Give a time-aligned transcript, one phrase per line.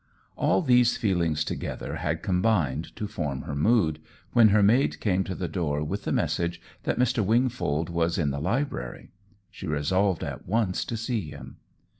[0.35, 3.99] All these feelings together had combined to form her mood,
[4.33, 7.23] when her maid came to the door with the message that Mr.
[7.23, 9.11] Wingfold was in the library.
[9.51, 11.57] She resolved at once to see him.